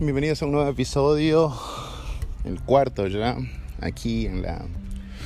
bienvenidos 0.00 0.42
a 0.42 0.46
un 0.46 0.52
nuevo 0.52 0.70
episodio, 0.70 1.52
el 2.44 2.60
cuarto 2.60 3.08
ya, 3.08 3.36
aquí 3.80 4.26
en 4.26 4.42
la 4.42 4.64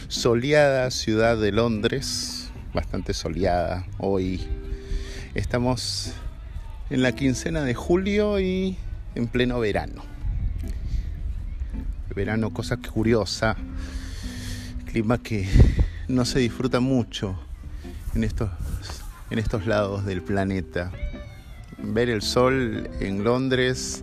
soleada 0.08 0.90
ciudad 0.90 1.36
de 1.36 1.52
Londres, 1.52 2.50
bastante 2.72 3.12
soleada 3.12 3.86
hoy. 3.98 4.40
Estamos 5.34 6.14
en 6.88 7.02
la 7.02 7.12
quincena 7.12 7.62
de 7.62 7.74
julio 7.74 8.40
y 8.40 8.78
en 9.14 9.26
pleno 9.26 9.60
verano. 9.60 10.02
Verano, 12.16 12.50
cosa 12.50 12.78
curiosa, 12.78 13.56
clima 14.86 15.18
que 15.18 15.46
no 16.08 16.24
se 16.24 16.38
disfruta 16.38 16.80
mucho 16.80 17.38
en 18.14 18.24
estos, 18.24 18.48
en 19.30 19.38
estos 19.38 19.66
lados 19.66 20.06
del 20.06 20.22
planeta. 20.22 20.90
Ver 21.76 22.08
el 22.08 22.22
sol 22.22 22.88
en 23.00 23.22
Londres 23.22 24.02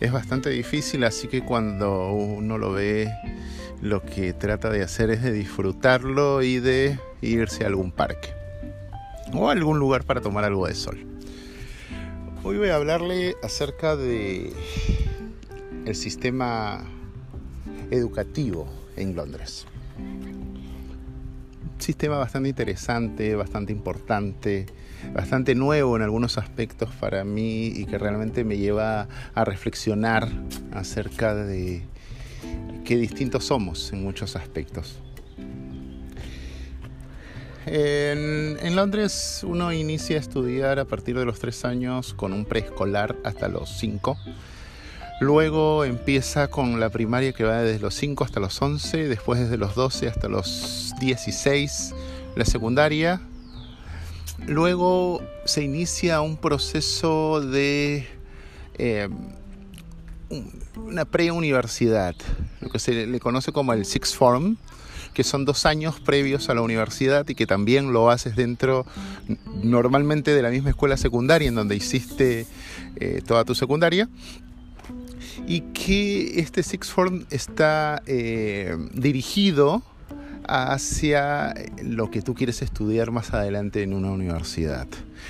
es 0.00 0.12
bastante 0.12 0.50
difícil, 0.50 1.04
así 1.04 1.28
que 1.28 1.42
cuando 1.42 2.12
uno 2.12 2.58
lo 2.58 2.72
ve, 2.72 3.12
lo 3.80 4.02
que 4.02 4.32
trata 4.32 4.70
de 4.70 4.82
hacer 4.82 5.10
es 5.10 5.22
de 5.22 5.32
disfrutarlo 5.32 6.42
y 6.42 6.58
de 6.58 6.98
irse 7.20 7.64
a 7.64 7.66
algún 7.66 7.92
parque 7.92 8.32
o 9.32 9.50
algún 9.50 9.78
lugar 9.78 10.04
para 10.04 10.20
tomar 10.20 10.44
algo 10.44 10.66
de 10.66 10.74
sol. 10.74 10.98
Hoy 12.44 12.56
voy 12.56 12.68
a 12.68 12.76
hablarle 12.76 13.36
acerca 13.42 13.96
de 13.96 14.52
el 15.84 15.94
sistema 15.94 16.84
educativo 17.90 18.68
en 18.96 19.16
Londres. 19.16 19.66
Sistema 21.78 22.18
bastante 22.18 22.48
interesante, 22.48 23.34
bastante 23.34 23.72
importante, 23.72 24.66
bastante 25.12 25.54
nuevo 25.54 25.96
en 25.96 26.02
algunos 26.02 26.38
aspectos 26.38 26.90
para 27.00 27.24
mí 27.24 27.66
y 27.66 27.86
que 27.86 27.98
realmente 27.98 28.44
me 28.44 28.56
lleva 28.56 29.08
a 29.34 29.44
reflexionar 29.44 30.28
acerca 30.72 31.34
de 31.34 31.82
qué 32.84 32.96
distintos 32.96 33.44
somos 33.44 33.92
en 33.92 34.02
muchos 34.02 34.36
aspectos. 34.36 34.98
En, 37.66 38.56
en, 38.62 38.76
Londres 38.76 39.44
uno 39.46 39.72
inicia 39.72 40.16
a 40.16 40.20
estudiar 40.20 40.78
a 40.78 40.86
partir 40.86 41.18
de 41.18 41.26
los 41.26 41.38
tres 41.38 41.66
años 41.66 42.14
con 42.14 42.32
un 42.32 42.46
preescolar 42.46 43.16
hasta 43.24 43.48
los 43.48 43.68
cinco. 43.68 44.16
Luego 45.20 45.84
empieza 45.84 46.48
con 46.48 46.78
la 46.78 46.90
primaria 46.90 47.32
que 47.32 47.42
va 47.42 47.62
desde 47.62 47.80
los 47.80 47.94
5 47.94 48.22
hasta 48.22 48.38
los 48.38 48.62
11, 48.62 49.08
después 49.08 49.40
desde 49.40 49.56
los 49.56 49.74
12 49.74 50.06
hasta 50.06 50.28
los 50.28 50.94
16 51.00 51.94
la 52.36 52.44
secundaria. 52.44 53.20
Luego 54.46 55.20
se 55.44 55.62
inicia 55.62 56.20
un 56.20 56.36
proceso 56.36 57.40
de 57.40 58.06
eh, 58.78 59.08
una 60.76 61.04
preuniversidad, 61.04 62.14
lo 62.60 62.70
que 62.70 62.78
se 62.78 63.06
le 63.06 63.20
conoce 63.20 63.52
como 63.52 63.72
el 63.72 63.84
Sixth 63.84 64.14
Form, 64.14 64.56
que 65.14 65.24
son 65.24 65.44
dos 65.44 65.66
años 65.66 66.00
previos 66.00 66.48
a 66.48 66.54
la 66.54 66.62
universidad 66.62 67.28
y 67.28 67.34
que 67.34 67.46
también 67.46 67.92
lo 67.92 68.10
haces 68.10 68.36
dentro 68.36 68.86
normalmente 69.62 70.34
de 70.34 70.42
la 70.42 70.50
misma 70.50 70.70
escuela 70.70 70.96
secundaria 70.96 71.48
en 71.48 71.54
donde 71.54 71.76
hiciste 71.76 72.46
eh, 72.96 73.22
toda 73.26 73.44
tu 73.44 73.54
secundaria. 73.54 74.08
Y 75.46 75.62
que 75.72 76.40
este 76.40 76.62
Sixth 76.62 76.92
Form 76.92 77.24
está 77.30 78.02
eh, 78.06 78.76
dirigido 78.92 79.82
hacia 80.48 81.54
lo 81.82 82.10
que 82.10 82.22
tú 82.22 82.34
quieres 82.34 82.62
estudiar 82.62 83.10
más 83.10 83.34
adelante 83.34 83.82
en 83.82 83.92
una 83.92 84.10
universidad. 84.10 84.88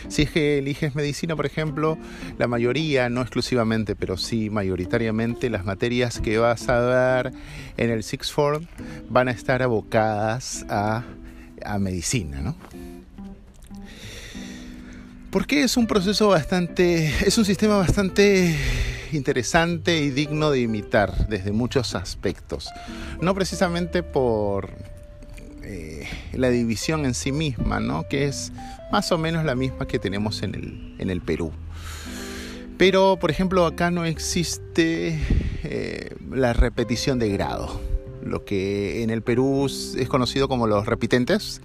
Si 0.09 0.23
es 0.23 0.31
que 0.31 0.59
eliges 0.59 0.95
medicina, 0.95 1.35
por 1.35 1.45
ejemplo, 1.45 1.99
la 2.39 2.47
mayoría, 2.47 3.09
no 3.09 3.21
exclusivamente, 3.21 3.97
pero 3.97 4.17
sí 4.17 4.49
mayoritariamente, 4.49 5.51
las 5.51 5.65
materias 5.65 6.21
que 6.21 6.39
vas 6.39 6.69
a 6.69 6.81
dar 6.81 7.33
en 7.77 7.91
el 7.91 8.05
Sixth 8.05 8.33
Form 8.33 8.67
van 9.11 9.29
a 9.29 9.33
estar 9.33 9.63
abocadas 9.63 10.65
a, 10.69 11.03
a 11.65 11.79
medicina, 11.79 12.41
¿no? 12.41 12.55
Porque 15.31 15.63
es 15.63 15.77
un 15.77 15.87
proceso 15.87 16.29
bastante, 16.29 17.13
es 17.27 17.37
un 17.37 17.45
sistema 17.45 17.77
bastante 17.77 18.57
interesante 19.13 19.99
y 19.99 20.11
digno 20.11 20.51
de 20.51 20.61
imitar 20.61 21.29
desde 21.29 21.53
muchos 21.53 21.95
aspectos. 21.95 22.71
No 23.21 23.35
precisamente 23.35 24.03
por 24.03 24.71
eh, 25.71 26.09
la 26.33 26.49
división 26.49 27.05
en 27.05 27.13
sí 27.13 27.31
misma, 27.31 27.79
¿no? 27.79 28.09
que 28.09 28.25
es 28.25 28.53
más 28.91 29.13
o 29.13 29.19
menos 29.19 29.45
la 29.45 29.55
misma 29.55 29.87
que 29.87 29.99
tenemos 29.99 30.43
en 30.43 30.55
el, 30.55 30.95
en 30.99 31.11
el 31.11 31.21
Perú. 31.21 31.53
Pero, 32.79 33.19
por 33.21 33.31
ejemplo, 33.31 33.67
acá 33.67 33.91
no 33.91 34.07
existe 34.07 35.21
eh, 35.65 36.15
la 36.31 36.55
repetición 36.55 37.19
de 37.19 37.29
grado. 37.29 37.81
Lo 38.23 38.47
que 38.47 39.03
en 39.03 39.11
el 39.11 39.21
Perú 39.21 39.67
es 39.67 40.09
conocido 40.09 40.49
como 40.49 40.67
los 40.67 40.87
repitentes, 40.87 41.61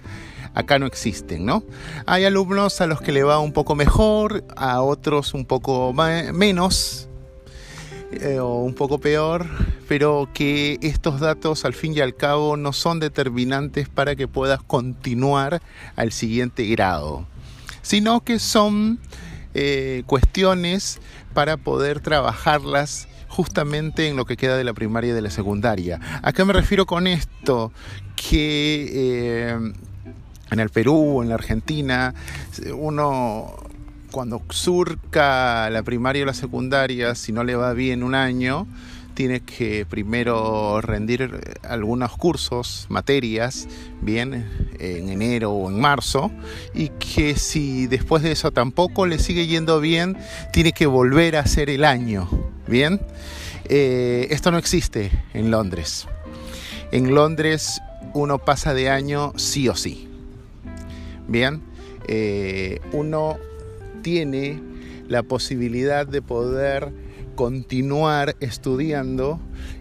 acá 0.52 0.78
no 0.78 0.86
existen, 0.86 1.46
¿no? 1.46 1.64
Hay 2.04 2.26
alumnos 2.26 2.80
a 2.82 2.86
los 2.86 3.00
que 3.00 3.12
le 3.12 3.22
va 3.22 3.38
un 3.38 3.52
poco 3.52 3.74
mejor, 3.74 4.44
a 4.54 4.82
otros 4.82 5.32
un 5.32 5.46
poco 5.46 5.94
menos, 5.94 7.08
eh, 8.20 8.38
o 8.38 8.56
un 8.56 8.74
poco 8.74 8.98
peor, 8.98 9.46
pero 9.88 10.28
que 10.32 10.78
estos 10.82 11.20
datos 11.20 11.64
al 11.64 11.74
fin 11.74 11.94
y 11.94 12.00
al 12.00 12.14
cabo 12.14 12.56
no 12.56 12.72
son 12.72 13.00
determinantes 13.00 13.88
para 13.88 14.16
que 14.16 14.28
puedas 14.28 14.62
continuar 14.62 15.62
al 15.96 16.12
siguiente 16.12 16.66
grado, 16.66 17.26
sino 17.82 18.22
que 18.22 18.38
son 18.38 18.98
eh, 19.54 20.02
cuestiones 20.06 21.00
para 21.32 21.56
poder 21.56 22.00
trabajarlas 22.00 23.08
justamente 23.28 24.08
en 24.08 24.16
lo 24.16 24.24
que 24.24 24.36
queda 24.36 24.56
de 24.56 24.64
la 24.64 24.72
primaria 24.72 25.10
y 25.10 25.14
de 25.14 25.22
la 25.22 25.30
secundaria. 25.30 26.00
¿A 26.22 26.32
qué 26.32 26.44
me 26.44 26.52
refiero 26.52 26.86
con 26.86 27.06
esto? 27.06 27.72
Que 28.14 28.90
eh, 28.92 29.72
en 30.50 30.60
el 30.60 30.70
Perú, 30.70 31.22
en 31.22 31.28
la 31.28 31.34
Argentina, 31.34 32.14
uno 32.74 33.56
cuando 34.14 34.40
surca 34.50 35.68
la 35.70 35.82
primaria 35.82 36.22
o 36.22 36.26
la 36.26 36.34
secundaria, 36.34 37.16
si 37.16 37.32
no 37.32 37.42
le 37.42 37.56
va 37.56 37.72
bien 37.72 38.04
un 38.04 38.14
año, 38.14 38.68
tiene 39.14 39.40
que 39.40 39.86
primero 39.86 40.80
rendir 40.80 41.56
algunos 41.64 42.16
cursos, 42.16 42.86
materias, 42.90 43.66
bien, 44.02 44.48
en 44.78 45.08
enero 45.08 45.50
o 45.50 45.68
en 45.68 45.80
marzo, 45.80 46.30
y 46.74 46.90
que 46.90 47.34
si 47.34 47.88
después 47.88 48.22
de 48.22 48.30
eso 48.30 48.52
tampoco 48.52 49.06
le 49.06 49.18
sigue 49.18 49.48
yendo 49.48 49.80
bien, 49.80 50.16
tiene 50.52 50.70
que 50.70 50.86
volver 50.86 51.34
a 51.34 51.40
hacer 51.40 51.68
el 51.68 51.84
año, 51.84 52.30
bien. 52.68 53.00
Eh, 53.64 54.28
esto 54.30 54.52
no 54.52 54.58
existe 54.58 55.10
en 55.32 55.50
Londres. 55.50 56.06
En 56.92 57.16
Londres 57.16 57.80
uno 58.12 58.38
pasa 58.38 58.74
de 58.74 58.90
año 58.90 59.32
sí 59.34 59.68
o 59.68 59.74
sí. 59.74 60.06
Bien, 61.26 61.62
eh, 62.06 62.80
uno 62.92 63.38
tiene 64.04 64.60
la 65.08 65.24
posibilidad 65.24 66.06
de 66.06 66.22
poder 66.22 66.92
continuar 67.34 68.36
estudiando 68.38 69.40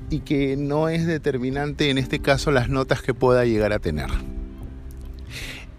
y 0.09 0.21
que 0.21 0.55
no 0.57 0.89
es 0.89 1.05
determinante 1.05 1.89
en 1.89 1.97
este 1.97 2.19
caso 2.19 2.49
las 2.49 2.69
notas 2.69 3.01
que 3.01 3.13
pueda 3.13 3.45
llegar 3.45 3.73
a 3.73 3.79
tener. 3.79 4.09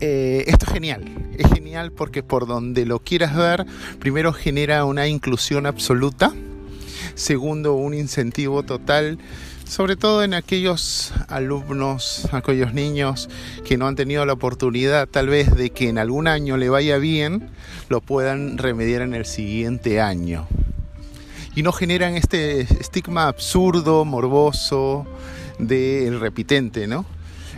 Eh, 0.01 0.45
esto 0.47 0.67
es 0.67 0.73
genial, 0.73 1.05
es 1.39 1.51
genial 1.51 1.91
porque 1.91 2.23
por 2.23 2.47
donde 2.47 2.85
lo 2.85 2.99
quieras 3.01 3.35
ver, 3.35 3.65
primero 3.99 4.35
genera 4.35 4.85
una 4.85 5.09
inclusión 5.09 5.65
absoluta, 5.65 6.33
segundo 7.15 7.75
un 7.75 7.95
incentivo 7.95 8.63
total 8.63 9.19
sobre 9.75 9.97
todo 9.97 10.23
en 10.23 10.35
aquellos 10.35 11.13
alumnos, 11.27 12.29
aquellos 12.31 12.73
niños 12.75 13.29
que 13.65 13.77
no 13.77 13.89
han 13.89 13.97
tenido 13.97 14.25
la 14.25 14.35
oportunidad 14.35 15.09
tal 15.09 15.27
vez 15.27 15.53
de 15.53 15.71
que 15.71 15.89
en 15.89 15.99
algún 15.99 16.29
año 16.29 16.57
le 16.57 16.69
vaya 16.69 16.97
bien, 16.99 17.51
lo 17.89 18.01
puedan 18.01 18.57
remediar 18.57 19.03
en 19.03 19.15
el 19.15 19.27
siguiente 19.27 20.01
año. 20.01 20.47
Y 21.57 21.65
no 21.65 21.73
generan 21.73 22.15
este 22.15 22.61
estigma 22.61 23.27
absurdo, 23.27 24.05
morboso 24.05 25.09
del 25.59 26.21
repitente, 26.21 26.87
¿no? 26.87 27.05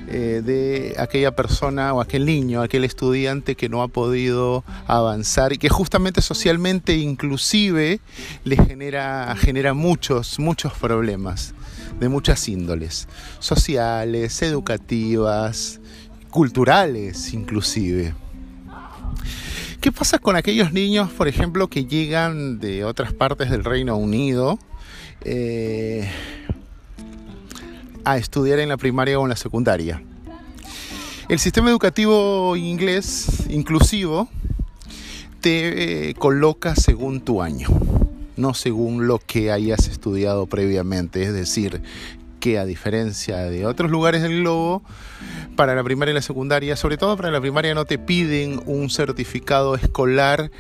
Eh, 0.08 0.40
de 0.42 0.94
aquella 0.98 1.36
persona 1.36 1.92
o 1.92 2.00
aquel 2.00 2.24
niño, 2.24 2.62
aquel 2.62 2.84
estudiante 2.84 3.56
que 3.56 3.68
no 3.68 3.82
ha 3.82 3.88
podido 3.88 4.64
avanzar 4.86 5.52
y 5.52 5.58
que 5.58 5.68
justamente 5.68 6.22
socialmente 6.22 6.96
inclusive 6.96 8.00
le 8.44 8.56
genera, 8.56 9.36
genera 9.38 9.74
muchos, 9.74 10.38
muchos 10.38 10.72
problemas 10.72 11.52
de 11.98 12.08
muchas 12.08 12.48
índoles, 12.48 13.08
sociales, 13.38 14.42
educativas, 14.42 15.80
culturales 16.30 17.32
inclusive. 17.32 18.14
¿Qué 19.80 19.92
pasa 19.92 20.18
con 20.18 20.36
aquellos 20.36 20.72
niños, 20.72 21.10
por 21.10 21.28
ejemplo, 21.28 21.68
que 21.68 21.84
llegan 21.84 22.58
de 22.58 22.84
otras 22.84 23.12
partes 23.12 23.50
del 23.50 23.62
Reino 23.62 23.96
Unido 23.96 24.58
eh, 25.22 26.10
a 28.04 28.16
estudiar 28.16 28.58
en 28.58 28.68
la 28.68 28.76
primaria 28.76 29.18
o 29.18 29.22
en 29.22 29.28
la 29.28 29.36
secundaria? 29.36 30.02
El 31.28 31.38
sistema 31.38 31.70
educativo 31.70 32.56
inglés 32.56 33.46
inclusivo 33.48 34.28
te 35.40 36.10
eh, 36.10 36.14
coloca 36.14 36.74
según 36.74 37.20
tu 37.20 37.42
año. 37.42 37.68
No 38.36 38.54
según 38.54 39.06
lo 39.06 39.18
que 39.18 39.50
hayas 39.50 39.88
estudiado 39.88 40.46
previamente. 40.46 41.22
Es 41.22 41.32
decir, 41.32 41.82
que 42.40 42.58
a 42.58 42.64
diferencia 42.64 43.38
de 43.38 43.66
otros 43.66 43.90
lugares 43.90 44.22
del 44.22 44.40
globo, 44.40 44.82
para 45.56 45.74
la 45.74 45.82
primaria 45.82 46.12
y 46.12 46.14
la 46.14 46.22
secundaria, 46.22 46.76
sobre 46.76 46.96
todo 46.96 47.16
para 47.16 47.30
la 47.30 47.40
primaria, 47.40 47.74
no 47.74 47.86
te 47.86 47.98
piden 47.98 48.62
un 48.66 48.90
certificado 48.90 49.74
escolar 49.74 50.50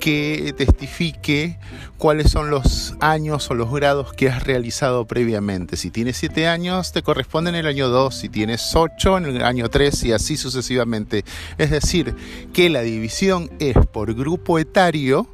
que 0.00 0.54
testifique 0.56 1.58
cuáles 1.98 2.30
son 2.30 2.50
los 2.50 2.94
años 3.00 3.50
o 3.50 3.54
los 3.54 3.70
grados 3.70 4.12
que 4.14 4.30
has 4.30 4.42
realizado 4.42 5.06
previamente. 5.06 5.76
Si 5.76 5.90
tienes 5.90 6.16
7 6.16 6.48
años, 6.48 6.92
te 6.92 7.02
corresponde 7.02 7.50
en 7.50 7.56
el 7.56 7.66
año 7.66 7.88
2, 7.88 8.14
si 8.14 8.28
tienes 8.28 8.74
8, 8.74 9.18
en 9.18 9.24
el 9.26 9.44
año 9.44 9.68
3 9.68 10.04
y 10.04 10.12
así 10.12 10.36
sucesivamente. 10.36 11.24
Es 11.58 11.70
decir, 11.70 12.16
que 12.52 12.70
la 12.70 12.80
división 12.80 13.50
es 13.60 13.76
por 13.86 14.14
grupo 14.14 14.58
etario 14.58 15.28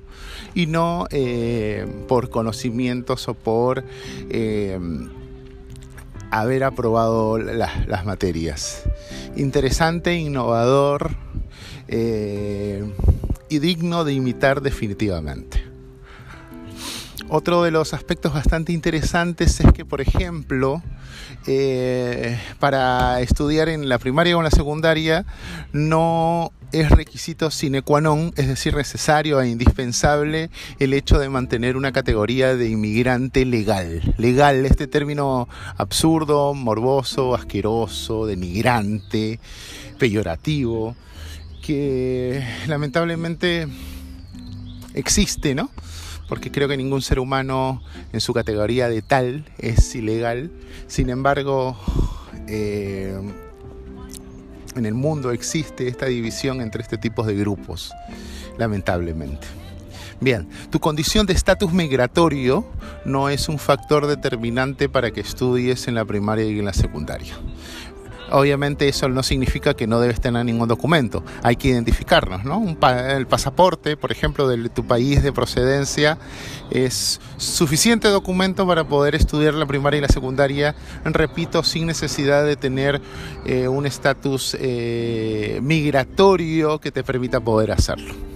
y 0.56 0.66
no 0.66 1.06
eh, 1.10 1.86
por 2.08 2.30
conocimientos 2.30 3.28
o 3.28 3.34
por 3.34 3.84
eh, 4.30 4.78
haber 6.30 6.64
aprobado 6.64 7.36
las 7.36 8.06
materias. 8.06 8.84
Interesante, 9.36 10.16
innovador. 10.16 11.14
Eh, 11.88 12.84
y 13.48 13.58
digno 13.60 14.04
de 14.04 14.14
imitar 14.14 14.60
definitivamente. 14.60 15.65
Otro 17.28 17.64
de 17.64 17.72
los 17.72 17.92
aspectos 17.92 18.32
bastante 18.32 18.72
interesantes 18.72 19.58
es 19.58 19.72
que, 19.72 19.84
por 19.84 20.00
ejemplo, 20.00 20.82
eh, 21.46 22.38
para 22.60 23.20
estudiar 23.20 23.68
en 23.68 23.88
la 23.88 23.98
primaria 23.98 24.36
o 24.36 24.40
en 24.40 24.44
la 24.44 24.50
secundaria 24.50 25.26
no 25.72 26.52
es 26.72 26.90
requisito 26.90 27.50
sine 27.50 27.82
qua 27.82 28.00
non, 28.00 28.32
es 28.36 28.46
decir, 28.46 28.74
necesario 28.74 29.40
e 29.40 29.48
indispensable 29.48 30.50
el 30.78 30.92
hecho 30.92 31.18
de 31.18 31.28
mantener 31.28 31.76
una 31.76 31.90
categoría 31.90 32.54
de 32.54 32.68
inmigrante 32.68 33.44
legal. 33.44 34.14
Legal, 34.18 34.64
este 34.64 34.86
término 34.86 35.48
absurdo, 35.76 36.54
morboso, 36.54 37.34
asqueroso, 37.34 38.26
denigrante, 38.26 39.40
peyorativo 39.98 40.94
que 41.62 42.46
lamentablemente 42.68 43.66
existe, 44.94 45.56
¿no? 45.56 45.70
Porque 46.28 46.50
creo 46.50 46.68
que 46.68 46.76
ningún 46.76 47.02
ser 47.02 47.18
humano 47.18 47.82
en 48.12 48.20
su 48.20 48.34
categoría 48.34 48.88
de 48.88 49.02
tal 49.02 49.44
es 49.58 49.94
ilegal. 49.94 50.50
Sin 50.86 51.10
embargo, 51.10 51.76
eh, 52.48 53.18
en 54.74 54.86
el 54.86 54.94
mundo 54.94 55.30
existe 55.30 55.88
esta 55.88 56.06
división 56.06 56.60
entre 56.60 56.82
este 56.82 56.98
tipo 56.98 57.22
de 57.22 57.34
grupos, 57.34 57.92
lamentablemente. 58.58 59.46
Bien, 60.20 60.48
tu 60.70 60.80
condición 60.80 61.26
de 61.26 61.34
estatus 61.34 61.72
migratorio 61.72 62.64
no 63.04 63.28
es 63.28 63.48
un 63.48 63.58
factor 63.58 64.06
determinante 64.06 64.88
para 64.88 65.10
que 65.10 65.20
estudies 65.20 65.88
en 65.88 65.94
la 65.94 66.04
primaria 66.04 66.44
y 66.46 66.58
en 66.58 66.64
la 66.64 66.72
secundaria. 66.72 67.34
Obviamente 68.30 68.88
eso 68.88 69.08
no 69.08 69.22
significa 69.22 69.74
que 69.74 69.86
no 69.86 70.00
debes 70.00 70.20
tener 70.20 70.44
ningún 70.44 70.68
documento, 70.68 71.22
hay 71.42 71.56
que 71.56 71.68
identificarnos, 71.68 72.44
¿no? 72.44 72.76
el 73.08 73.26
pasaporte, 73.26 73.96
por 73.96 74.12
ejemplo, 74.12 74.48
de 74.48 74.68
tu 74.68 74.84
país 74.84 75.22
de 75.22 75.32
procedencia 75.32 76.18
es 76.70 77.20
suficiente 77.36 78.08
documento 78.08 78.66
para 78.66 78.84
poder 78.84 79.14
estudiar 79.14 79.54
la 79.54 79.66
primaria 79.66 79.98
y 79.98 80.00
la 80.00 80.08
secundaria, 80.08 80.74
repito, 81.04 81.62
sin 81.62 81.86
necesidad 81.86 82.44
de 82.44 82.56
tener 82.56 83.00
eh, 83.44 83.68
un 83.68 83.86
estatus 83.86 84.56
eh, 84.58 85.60
migratorio 85.62 86.80
que 86.80 86.90
te 86.90 87.04
permita 87.04 87.40
poder 87.40 87.72
hacerlo. 87.72 88.35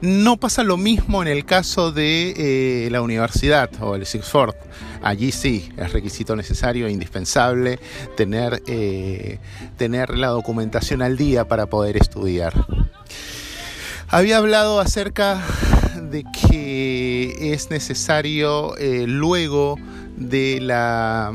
No 0.00 0.36
pasa 0.36 0.62
lo 0.62 0.76
mismo 0.76 1.22
en 1.22 1.28
el 1.28 1.44
caso 1.44 1.90
de 1.90 2.34
eh, 2.36 2.90
la 2.90 3.00
universidad 3.00 3.70
o 3.80 3.94
el 3.94 4.04
Sixford. 4.04 4.54
Allí 5.02 5.32
sí 5.32 5.70
es 5.76 5.92
requisito 5.92 6.36
necesario 6.36 6.86
e 6.86 6.92
indispensable 6.92 7.78
tener, 8.16 8.62
eh, 8.66 9.38
tener 9.76 10.10
la 10.10 10.28
documentación 10.28 11.00
al 11.00 11.16
día 11.16 11.48
para 11.48 11.66
poder 11.66 11.96
estudiar. 11.96 12.52
Había 14.08 14.36
hablado 14.36 14.80
acerca 14.80 15.42
de 16.10 16.24
que 16.24 17.52
es 17.52 17.70
necesario 17.70 18.76
eh, 18.76 19.06
luego 19.06 19.76
de 20.16 20.60
la 20.60 21.32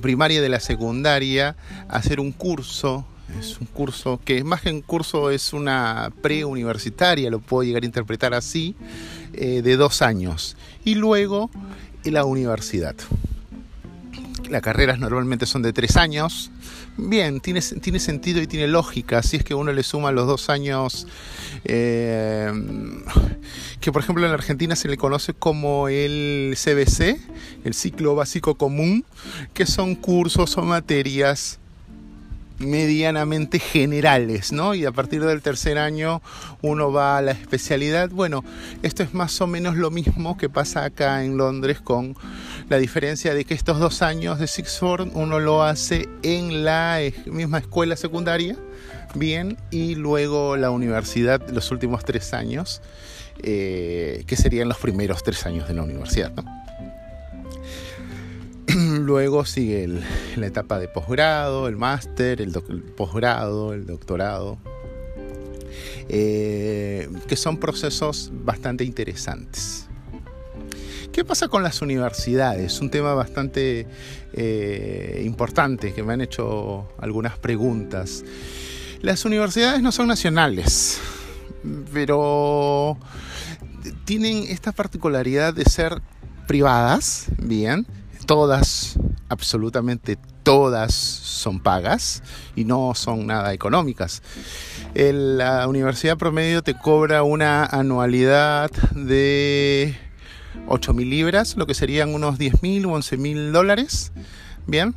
primaria 0.00 0.38
y 0.38 0.42
de 0.42 0.48
la 0.48 0.60
secundaria 0.60 1.56
hacer 1.88 2.18
un 2.20 2.32
curso 2.32 3.04
es 3.38 3.58
un 3.60 3.66
curso 3.66 4.20
que 4.24 4.42
más 4.44 4.62
que 4.62 4.70
un 4.70 4.82
curso 4.82 5.30
es 5.30 5.52
una 5.52 6.12
preuniversitaria, 6.22 7.30
lo 7.30 7.40
puedo 7.40 7.62
llegar 7.62 7.82
a 7.82 7.86
interpretar 7.86 8.34
así, 8.34 8.74
eh, 9.32 9.62
de 9.62 9.76
dos 9.76 10.02
años. 10.02 10.56
Y 10.84 10.94
luego 10.94 11.50
la 12.04 12.24
universidad. 12.24 12.96
Las 14.48 14.62
carreras 14.62 14.98
normalmente 14.98 15.46
son 15.46 15.62
de 15.62 15.72
tres 15.72 15.96
años. 15.96 16.50
Bien, 16.96 17.40
tiene, 17.40 17.60
tiene 17.60 18.00
sentido 18.00 18.42
y 18.42 18.48
tiene 18.48 18.66
lógica. 18.66 19.22
Si 19.22 19.36
es 19.36 19.44
que 19.44 19.54
uno 19.54 19.72
le 19.72 19.84
suma 19.84 20.10
los 20.10 20.26
dos 20.26 20.50
años, 20.50 21.06
eh, 21.64 22.50
que 23.80 23.92
por 23.92 24.02
ejemplo 24.02 24.24
en 24.24 24.32
la 24.32 24.34
Argentina 24.36 24.74
se 24.74 24.88
le 24.88 24.96
conoce 24.96 25.34
como 25.34 25.88
el 25.88 26.56
CBC, 26.56 27.20
el 27.64 27.74
ciclo 27.74 28.16
básico 28.16 28.56
común, 28.56 29.04
que 29.54 29.66
son 29.66 29.94
cursos 29.94 30.58
o 30.58 30.62
materias 30.62 31.59
medianamente 32.60 33.58
generales, 33.58 34.52
¿no? 34.52 34.74
Y 34.74 34.84
a 34.84 34.92
partir 34.92 35.24
del 35.24 35.42
tercer 35.42 35.78
año 35.78 36.22
uno 36.62 36.92
va 36.92 37.18
a 37.18 37.22
la 37.22 37.32
especialidad. 37.32 38.10
Bueno, 38.10 38.44
esto 38.82 39.02
es 39.02 39.14
más 39.14 39.40
o 39.40 39.46
menos 39.46 39.76
lo 39.76 39.90
mismo 39.90 40.36
que 40.36 40.48
pasa 40.48 40.84
acá 40.84 41.24
en 41.24 41.36
Londres 41.36 41.80
con 41.80 42.16
la 42.68 42.76
diferencia 42.76 43.34
de 43.34 43.44
que 43.44 43.54
estos 43.54 43.80
dos 43.80 44.02
años 44.02 44.38
de 44.38 44.46
Sixford 44.46 45.08
uno 45.14 45.40
lo 45.40 45.62
hace 45.62 46.08
en 46.22 46.64
la 46.64 47.00
misma 47.26 47.58
escuela 47.58 47.96
secundaria, 47.96 48.56
bien, 49.14 49.56
y 49.70 49.94
luego 49.94 50.56
la 50.56 50.70
universidad 50.70 51.48
los 51.48 51.70
últimos 51.70 52.04
tres 52.04 52.32
años, 52.34 52.82
eh, 53.42 54.24
que 54.26 54.36
serían 54.36 54.68
los 54.68 54.78
primeros 54.78 55.22
tres 55.22 55.46
años 55.46 55.66
de 55.66 55.74
la 55.74 55.82
universidad, 55.82 56.32
¿no? 56.32 56.59
Luego 59.10 59.44
sigue 59.44 59.88
la 60.36 60.46
etapa 60.46 60.78
de 60.78 60.86
posgrado, 60.86 61.66
el 61.66 61.76
máster, 61.76 62.40
el, 62.40 62.52
posgrado, 62.96 63.72
el 63.72 63.84
doctorado, 63.84 64.56
eh, 66.08 67.08
que 67.26 67.34
son 67.34 67.58
procesos 67.58 68.30
bastante 68.32 68.84
interesantes. 68.84 69.88
¿Qué 71.12 71.24
pasa 71.24 71.48
con 71.48 71.64
las 71.64 71.82
universidades? 71.82 72.80
Un 72.80 72.88
tema 72.88 73.12
bastante 73.14 73.88
eh, 74.32 75.22
importante 75.26 75.92
que 75.92 76.04
me 76.04 76.12
han 76.12 76.20
hecho 76.20 76.86
algunas 76.96 77.36
preguntas. 77.36 78.24
Las 79.00 79.24
universidades 79.24 79.82
no 79.82 79.90
son 79.90 80.06
nacionales, 80.06 81.00
pero 81.92 82.96
tienen 84.04 84.44
esta 84.44 84.70
particularidad 84.70 85.52
de 85.52 85.64
ser 85.64 86.00
privadas, 86.46 87.26
bien, 87.38 87.88
todas, 88.30 88.96
absolutamente 89.30 90.18
todas 90.42 90.92
son 90.92 91.60
pagas 91.60 92.22
y 92.56 92.64
no 92.64 92.92
son 92.94 93.26
nada 93.26 93.54
económicas. 93.54 94.22
la 94.94 95.66
universidad 95.68 96.18
promedio 96.18 96.62
te 96.62 96.74
cobra 96.74 97.22
una 97.22 97.64
anualidad 97.64 98.70
de 98.92 99.96
8 100.66 100.92
mil 100.92 101.08
libras, 101.08 101.56
lo 101.56 101.66
que 101.66 101.74
serían 101.74 102.12
unos 102.12 102.38
10 102.38 102.62
mil 102.62 102.86
o 102.86 102.92
11 102.92 103.16
mil 103.16 103.52
dólares. 103.52 104.12
Bien. 104.66 104.94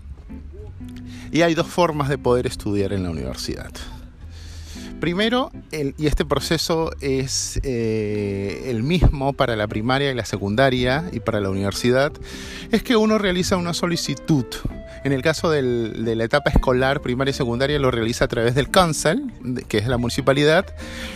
Y 1.32 1.42
hay 1.42 1.56
dos 1.56 1.68
formas 1.68 2.10
de 2.10 2.18
poder 2.18 2.46
estudiar 2.46 2.94
en 2.94 3.04
la 3.04 3.10
universidad. 3.10 3.72
Primero, 5.04 5.52
y 5.98 6.08
este 6.08 6.24
proceso 6.24 6.92
es 7.02 7.60
eh, 7.64 8.68
el 8.68 8.84
mismo 8.84 9.34
para 9.34 9.58
la 9.58 9.68
primaria 9.68 10.10
y 10.10 10.16
la 10.16 10.24
secundaria 10.24 11.10
y 11.12 11.20
para 11.20 11.42
la 11.42 11.50
universidad, 11.50 12.14
es 12.72 12.84
que 12.84 12.96
uno 12.96 13.18
realiza 13.18 13.58
una 13.58 13.74
solicitud. 13.74 14.46
En 15.04 15.12
el 15.12 15.22
caso 15.22 15.50
de 15.50 15.62
la 15.62 16.24
etapa 16.24 16.52
escolar, 16.52 17.02
primaria 17.02 17.32
y 17.32 17.34
secundaria, 17.34 17.80
lo 17.80 17.92
realiza 17.92 18.24
a 18.24 18.28
través 18.30 18.56
del 18.56 18.72
council, 18.72 19.30
que 19.68 19.80
es 19.80 19.90
la 19.90 19.98
municipalidad, 19.98 20.74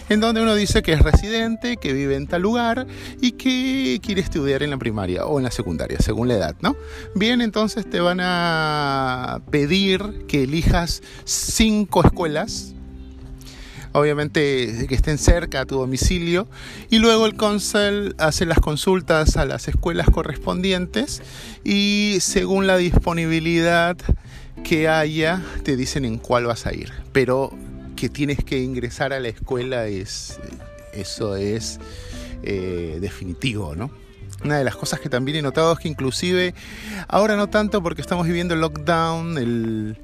en 0.10 0.20
donde 0.20 0.42
uno 0.42 0.54
dice 0.54 0.82
que 0.82 0.92
es 0.92 1.00
residente, 1.02 1.78
que 1.78 1.94
vive 1.94 2.16
en 2.16 2.28
tal 2.28 2.42
lugar 2.42 2.88
y 3.22 3.32
que 3.32 4.02
quiere 4.04 4.20
estudiar 4.20 4.64
en 4.64 4.72
la 4.72 4.78
primaria 4.78 5.26
o 5.26 5.40
en 5.40 5.46
la 5.46 5.52
secundaria, 5.52 6.00
según 6.00 6.28
la 6.28 6.34
edad, 6.34 6.56
¿no? 6.60 6.76
Bien, 7.16 7.40
entonces 7.40 7.90
te 7.90 8.02
van 8.02 8.20
a 8.20 9.40
pedir 9.50 10.26
que 10.28 10.44
elijas 10.44 11.02
cinco 11.24 12.04
escuelas 12.04 12.74
obviamente 14.00 14.86
que 14.88 14.96
estén 14.96 15.18
cerca 15.18 15.62
a 15.62 15.66
tu 15.66 15.78
domicilio 15.78 16.48
y 16.90 17.00
luego 17.00 17.26
el 17.26 17.36
cónsul 17.36 18.16
hace 18.18 18.46
las 18.46 18.60
consultas 18.60 19.38
a 19.38 19.46
las 19.46 19.68
escuelas 19.68 20.10
correspondientes 20.10 21.22
y 21.64 22.18
según 22.20 22.68
la 22.68 22.78
disponibilidad 22.78 23.98
que 24.64 24.88
haya 24.88 25.44
te 25.64 25.76
dicen 25.76 26.06
en 26.06 26.18
cuál 26.18 26.46
vas 26.46 26.66
a 26.66 26.74
ir 26.74 26.92
pero 27.12 27.52
que 27.96 28.10
tienes 28.10 28.44
que 28.44 28.60
ingresar 28.60 29.14
a 29.14 29.20
la 29.20 29.30
escuela 29.30 29.88
es 29.88 30.40
eso 30.94 31.36
es 31.36 31.80
eh, 32.44 32.98
definitivo, 33.02 33.76
¿no? 33.76 33.92
Una 34.44 34.58
de 34.58 34.64
las 34.64 34.76
cosas 34.76 35.00
que 35.00 35.10
también 35.10 35.38
he 35.38 35.42
notado 35.42 35.74
es 35.74 35.80
que 35.80 35.88
inclusive, 35.88 36.54
ahora 37.08 37.36
no 37.36 37.48
tanto 37.50 37.82
porque 37.82 38.02
estamos 38.02 38.28
viviendo 38.28 38.54
el 38.54 38.62
lockdown, 38.62 39.38
el, 39.38 39.98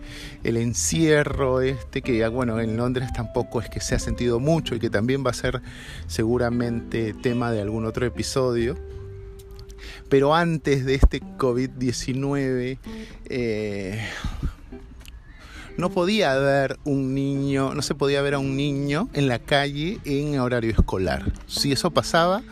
encierro 0.43 1.61
este, 1.61 2.01
que 2.01 2.27
bueno, 2.27 2.59
en 2.59 2.75
Londres 2.75 3.09
tampoco 3.13 3.61
es 3.61 3.69
que 3.69 3.79
se 3.79 3.95
ha 3.95 3.99
sentido 3.99 4.39
mucho 4.39 4.75
y 4.75 4.79
que 4.79 4.89
también 4.89 5.23
va 5.25 5.29
a 5.29 5.33
ser 5.33 5.61
seguramente 6.07 7.13
tema 7.13 7.51
de 7.51 7.61
algún 7.61 7.85
otro 7.85 8.05
episodio. 8.05 8.75
Pero 10.09 10.35
antes 10.35 10.85
de 10.85 10.95
este 10.95 11.21
COVID-19, 11.21 12.77
eh, 13.25 14.01
no 15.77 15.89
podía 15.89 16.35
ver 16.35 16.77
un 16.83 17.13
niño, 17.15 17.73
no 17.73 17.81
se 17.81 17.95
podía 17.95 18.21
ver 18.21 18.35
a 18.35 18.39
un 18.39 18.55
niño 18.55 19.09
en 19.13 19.27
la 19.27 19.39
calle 19.39 19.99
en 20.05 20.39
horario 20.39 20.71
escolar. 20.71 21.31
Si 21.47 21.71
eso 21.71 21.91
pasaba, 21.91 22.43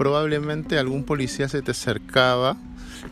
probablemente 0.00 0.78
algún 0.78 1.04
policía 1.04 1.46
se 1.50 1.60
te 1.60 1.72
acercaba 1.72 2.56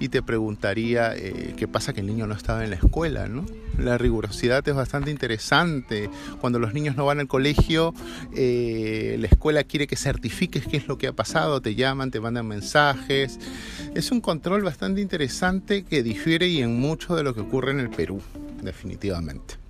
y 0.00 0.08
te 0.08 0.22
preguntaría 0.22 1.14
eh, 1.14 1.52
qué 1.54 1.68
pasa 1.68 1.92
que 1.92 2.00
el 2.00 2.06
niño 2.06 2.26
no 2.26 2.32
estaba 2.32 2.64
en 2.64 2.70
la 2.70 2.76
escuela, 2.76 3.28
¿no? 3.28 3.44
La 3.76 3.98
rigurosidad 3.98 4.66
es 4.66 4.74
bastante 4.74 5.10
interesante. 5.10 6.08
Cuando 6.40 6.58
los 6.58 6.72
niños 6.72 6.96
no 6.96 7.04
van 7.04 7.20
al 7.20 7.28
colegio, 7.28 7.92
eh, 8.34 9.18
la 9.20 9.26
escuela 9.26 9.64
quiere 9.64 9.86
que 9.86 9.96
certifiques 9.96 10.66
qué 10.66 10.78
es 10.78 10.88
lo 10.88 10.96
que 10.96 11.08
ha 11.08 11.12
pasado, 11.12 11.60
te 11.60 11.74
llaman, 11.74 12.10
te 12.10 12.20
mandan 12.20 12.46
mensajes. 12.46 13.38
Es 13.94 14.10
un 14.10 14.22
control 14.22 14.62
bastante 14.62 15.02
interesante 15.02 15.82
que 15.82 16.02
difiere 16.02 16.48
y 16.48 16.62
en 16.62 16.80
mucho 16.80 17.14
de 17.16 17.22
lo 17.22 17.34
que 17.34 17.42
ocurre 17.42 17.72
en 17.72 17.80
el 17.80 17.90
Perú 17.90 18.22
definitivamente. 18.62 19.67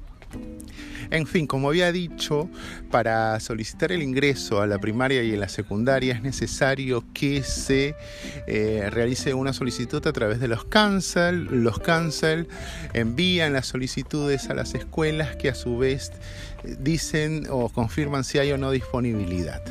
En 1.10 1.26
fin, 1.26 1.46
como 1.46 1.68
había 1.68 1.90
dicho, 1.90 2.50
para 2.90 3.40
solicitar 3.40 3.92
el 3.92 4.02
ingreso 4.02 4.60
a 4.60 4.66
la 4.66 4.78
primaria 4.78 5.22
y 5.22 5.34
a 5.34 5.38
la 5.38 5.48
secundaria 5.48 6.14
es 6.14 6.22
necesario 6.22 7.02
que 7.14 7.42
se 7.42 7.94
eh, 8.46 8.88
realice 8.90 9.32
una 9.32 9.54
solicitud 9.54 10.06
a 10.06 10.12
través 10.12 10.38
de 10.38 10.48
los 10.48 10.64
cancel. 10.64 11.44
Los 11.62 11.78
cancel 11.78 12.48
envían 12.92 13.54
las 13.54 13.66
solicitudes 13.66 14.50
a 14.50 14.54
las 14.54 14.74
escuelas 14.74 15.36
que 15.36 15.48
a 15.48 15.54
su 15.54 15.78
vez 15.78 16.12
dicen 16.78 17.46
o 17.50 17.70
confirman 17.70 18.24
si 18.24 18.38
hay 18.38 18.52
o 18.52 18.58
no 18.58 18.70
disponibilidad. 18.70 19.62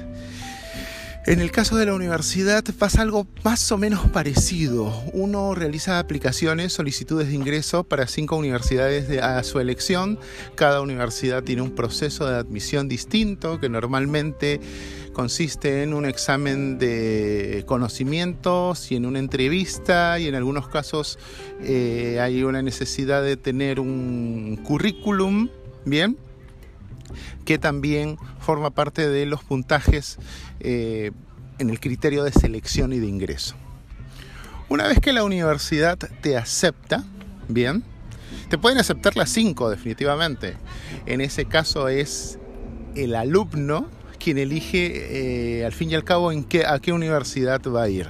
En 1.28 1.42
el 1.42 1.52
caso 1.52 1.76
de 1.76 1.86
la 1.86 1.94
universidad 1.94 2.64
pasa 2.80 3.02
algo 3.02 3.28
más 3.44 3.70
o 3.74 3.78
menos 3.78 4.10
parecido. 4.12 4.94
Uno 5.12 5.56
realiza 5.56 6.00
aplicaciones, 6.00 6.72
solicitudes 6.72 7.28
de 7.28 7.34
ingreso 7.34 7.84
para 7.84 8.08
cinco 8.08 8.38
universidades 8.38 9.22
a 9.22 9.44
su 9.44 9.60
elección. 9.60 10.20
Cada 10.56 10.80
universidad 10.80 11.44
tiene 11.44 11.64
un 11.64 11.72
proceso 11.72 12.26
de 12.26 12.38
admisión 12.38 12.88
distinto 12.88 13.60
que 13.60 13.68
normalmente 13.68 14.62
consiste 15.12 15.84
en 15.84 15.94
un 15.94 16.06
examen 16.06 16.78
de 16.78 17.66
conocimientos 17.68 18.90
y 18.90 18.96
en 18.96 19.06
una 19.06 19.20
entrevista 19.20 20.20
y 20.20 20.28
en 20.28 20.36
algunos 20.36 20.70
casos 20.70 21.20
eh, 21.62 22.20
hay 22.22 22.42
una 22.44 22.62
necesidad 22.62 23.22
de 23.22 23.36
tener 23.36 23.82
un 23.82 24.62
currículum, 24.64 25.50
¿bien? 25.84 26.16
Que 27.46 27.58
también 27.58 28.18
forma 28.40 28.72
parte 28.72 29.08
de 29.08 29.26
los 29.26 29.44
puntajes 29.44 30.18
eh, 30.60 31.12
en 31.60 31.70
el 31.70 31.80
criterio 31.80 32.24
de 32.24 32.32
selección 32.32 32.94
y 32.94 33.00
de 33.00 33.08
ingreso. 33.08 33.56
Una 34.70 34.88
vez 34.88 35.00
que 35.00 35.14
la 35.14 35.24
universidad 35.24 35.98
te 35.98 36.38
acepta, 36.38 37.04
bien, 37.48 37.84
te 38.50 38.58
pueden 38.58 38.78
aceptar 38.78 39.16
las 39.16 39.30
cinco 39.30 39.70
definitivamente. 39.70 40.58
En 41.06 41.22
ese 41.22 41.46
caso 41.46 41.88
es 41.88 42.38
el 42.96 43.16
alumno 43.16 43.88
quien 44.20 44.38
elige 44.38 45.60
eh, 45.60 45.66
al 45.66 45.72
fin 45.72 45.92
y 45.92 45.96
al 45.96 46.04
cabo 46.04 46.32
en 46.32 46.44
qué, 46.44 46.66
a 46.66 46.80
qué 46.80 46.92
universidad 46.92 47.62
va 47.64 47.84
a 47.84 47.90
ir. 47.90 48.08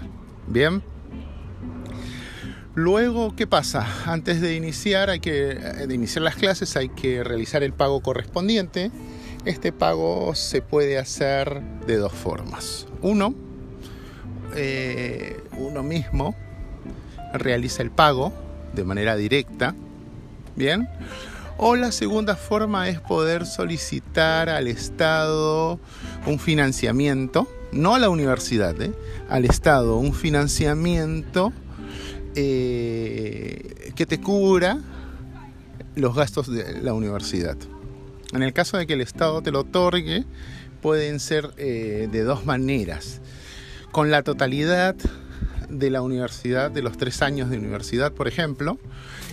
Bien. 0.48 0.82
Luego, 2.78 3.36
¿qué 3.36 3.48
pasa? 3.48 3.88
Antes 4.06 4.40
de 4.40 4.56
iniciar, 4.56 5.10
hay 5.10 5.20
que, 5.20 5.32
de 5.32 5.94
iniciar 5.94 6.22
las 6.22 6.36
clases 6.36 6.78
hay 6.78 6.90
que 6.90 7.24
realizar 7.24 7.64
el 7.64 7.74
pago 7.74 8.02
correspondiente 8.02 8.92
este 9.48 9.72
pago 9.72 10.36
se 10.36 10.62
puede 10.62 10.98
hacer 10.98 11.62
de 11.86 11.96
dos 11.96 12.12
formas. 12.12 12.86
Uno, 13.02 13.34
eh, 14.56 15.42
uno 15.58 15.84
mismo 15.84 16.36
realiza 17.34 17.82
el 17.82 17.90
pago 17.90 18.34
de 18.74 18.84
manera 18.84 19.16
directa, 19.16 19.74
¿bien? 20.58 20.90
O 21.58 21.78
la 21.78 21.92
segunda 21.92 22.36
forma 22.36 22.90
es 22.90 23.00
poder 23.00 23.46
solicitar 23.46 24.50
al 24.50 24.68
Estado 24.68 25.80
un 26.26 26.40
financiamiento, 26.40 27.48
no 27.72 27.96
a 27.96 28.00
la 28.00 28.10
universidad, 28.10 28.80
¿eh? 28.82 28.92
al 29.30 29.46
Estado 29.46 29.96
un 29.96 30.14
financiamiento 30.14 31.54
eh, 32.40 33.92
que 33.96 34.06
te 34.06 34.22
cubra 34.22 34.80
los 35.96 36.16
gastos 36.16 36.48
de 36.48 36.80
la 36.84 36.94
universidad. 36.94 37.58
En 38.32 38.44
el 38.44 38.54
caso 38.54 38.78
de 38.78 38.86
que 38.86 38.94
el 38.94 39.02
Estado 39.02 39.42
te 39.42 39.52
lo 39.52 39.62
otorgue, 39.62 40.24
pueden 40.82 41.20
ser 41.20 41.50
eh, 41.58 42.08
de 42.12 42.22
dos 42.22 42.46
maneras. 42.46 43.22
Con 43.92 44.12
la 44.12 44.22
totalidad 44.22 44.96
de 45.68 45.90
la 45.90 46.04
universidad, 46.04 46.70
de 46.70 46.84
los 46.84 46.96
tres 46.98 47.24
años 47.24 47.50
de 47.50 47.58
universidad, 47.58 48.12
por 48.12 48.28
ejemplo, 48.28 48.78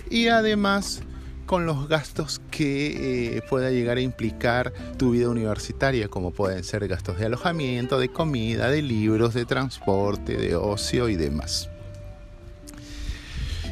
y 0.09 0.29
además 0.29 1.01
con 1.45 1.67
los 1.67 1.87
gastos 1.87 2.41
que 2.49 3.37
eh, 3.37 3.41
pueda 3.47 3.69
llegar 3.69 3.97
a 3.97 4.01
implicar 4.01 4.73
tu 4.97 5.11
vida 5.11 5.29
universitaria, 5.29 6.07
como 6.07 6.31
pueden 6.31 6.63
ser 6.63 6.87
gastos 6.87 7.19
de 7.19 7.27
alojamiento, 7.27 7.99
de 7.99 8.09
comida, 8.09 8.71
de 8.71 8.81
libros, 8.81 9.35
de 9.35 9.45
transporte, 9.45 10.37
de 10.37 10.55
ocio 10.55 11.07
y 11.07 11.15
demás. 11.15 11.69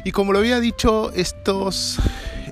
Y 0.04 0.12
como 0.12 0.32
lo 0.34 0.38
había 0.38 0.60
dicho, 0.60 1.10
estos 1.12 1.98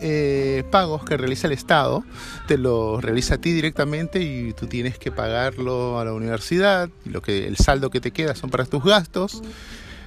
eh, 0.00 0.64
pagos 0.71 1.04
que 1.04 1.18
realiza 1.18 1.47
el 1.47 1.52
Estado, 1.52 2.02
te 2.49 2.56
lo 2.56 3.00
realiza 3.00 3.35
a 3.35 3.38
ti 3.38 3.52
directamente 3.52 4.23
y 4.23 4.54
tú 4.54 4.66
tienes 4.66 4.99
que 4.99 5.12
pagarlo 5.12 6.00
a 6.00 6.04
la 6.06 6.14
universidad, 6.14 6.88
lo 7.04 7.21
que, 7.21 7.47
el 7.47 7.56
saldo 7.56 7.90
que 7.90 8.00
te 8.00 8.11
queda 8.11 8.35
son 8.35 8.49
para 8.49 8.64
tus 8.64 8.82
gastos, 8.82 9.42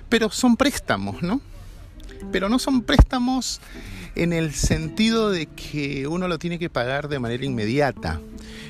pero 0.09 0.31
son 0.31 0.57
préstamos, 0.57 1.21
¿no? 1.21 1.39
Pero 2.31 2.49
no 2.49 2.57
son 2.57 2.81
préstamos 2.81 3.61
en 4.15 4.33
el 4.33 4.53
sentido 4.53 5.29
de 5.29 5.45
que 5.45 6.07
uno 6.07 6.27
lo 6.27 6.39
tiene 6.39 6.57
que 6.57 6.69
pagar 6.69 7.09
de 7.09 7.19
manera 7.19 7.45
inmediata. 7.45 8.19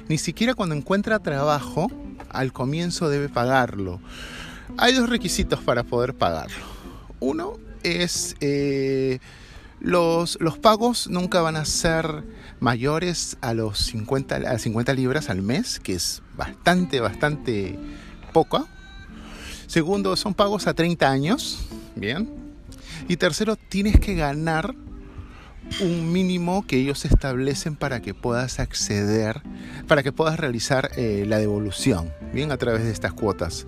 Ni 0.09 0.17
siquiera 0.17 0.53
cuando 0.53 0.75
encuentra 0.75 1.19
trabajo, 1.19 1.89
al 2.29 2.51
comienzo 2.51 3.07
debe 3.07 3.29
pagarlo. 3.29 4.01
Hay 4.77 4.93
dos 4.93 5.09
requisitos 5.09 5.61
para 5.61 5.83
poder 5.83 6.13
pagarlo. 6.13 6.65
Uno 7.21 7.57
es 7.85 8.35
eh, 8.41 9.19
los, 9.79 10.37
pagos 10.61 11.07
nunca 11.09 11.41
van 11.41 11.55
a 11.55 11.65
ser 11.65 12.23
mayores 12.59 13.37
a 13.41 13.53
los 13.53 13.77
50, 13.79 14.35
a 14.35 14.57
50 14.57 14.93
libras 14.93 15.29
al 15.29 15.41
mes, 15.41 15.79
que 15.79 15.93
es 15.93 16.23
bastante, 16.35 16.99
bastante 16.99 17.77
poco. 18.33 18.67
Segundo, 19.67 20.15
son 20.15 20.33
pagos 20.33 20.67
a 20.67 20.73
30 20.73 21.09
años, 21.09 21.67
bien. 21.95 22.29
Y 23.07 23.17
tercero, 23.17 23.55
tienes 23.55 23.99
que 23.99 24.15
ganar 24.15 24.73
un 25.81 26.11
mínimo 26.11 26.65
que 26.65 26.77
ellos 26.77 27.05
establecen 27.05 27.75
para 27.75 28.01
que 28.01 28.13
puedas 28.13 28.59
acceder, 28.59 29.41
para 29.87 30.03
que 30.03 30.11
puedas 30.11 30.39
realizar 30.39 30.91
eh, 30.95 31.25
la 31.27 31.37
devolución, 31.37 32.11
bien, 32.33 32.51
a 32.51 32.57
través 32.57 32.83
de 32.83 32.91
estas 32.91 33.13
cuotas. 33.13 33.65